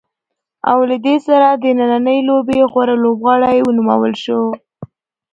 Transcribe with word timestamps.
او 0.71 0.79
له 0.89 0.97
دې 1.05 1.15
سره 1.27 1.47
د 1.63 1.65
نننۍ 1.79 2.19
لوبې 2.29 2.59
غوره 2.71 2.95
لوبغاړی 3.03 3.57
ونومول 3.63 4.13
شو. 4.23 4.41